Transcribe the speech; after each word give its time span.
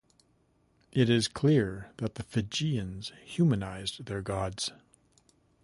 It 0.91 1.11
is 1.11 1.27
clear 1.27 1.91
that 1.97 2.15
the 2.15 2.23
Fijians 2.23 3.11
humanized 3.23 4.07
their 4.07 4.23
gods. 4.23 4.71